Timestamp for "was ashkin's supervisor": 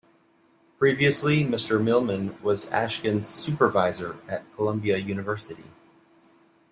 2.41-4.17